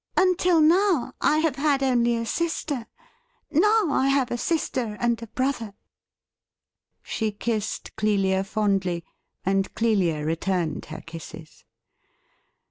'Until 0.17 0.61
now 0.61 1.13
I 1.21 1.37
have 1.37 1.57
had 1.57 1.83
only 1.83 2.15
a 2.17 2.25
sister; 2.25 2.87
now 3.51 3.91
I 3.91 4.07
have 4.07 4.31
a 4.31 4.35
sister 4.39 4.97
and 4.99 5.21
a 5.21 5.27
brother.' 5.27 5.75
She 7.03 7.31
kissed 7.31 7.95
Clelia 7.97 8.43
fondly, 8.43 9.03
and 9.45 9.71
Clelia 9.75 10.25
returned 10.25 10.85
her 10.85 11.01
kisses. 11.01 11.65